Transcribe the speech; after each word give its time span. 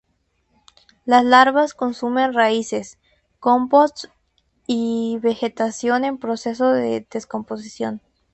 Las 1.05 1.23
larvas 1.23 1.75
consumen 1.75 2.33
raíces, 2.33 2.97
compost 3.39 4.05
y 4.65 5.19
vegetación 5.21 6.05
en 6.05 6.17
proceso 6.17 6.71
de 6.71 7.05
descomposición. 7.11 8.01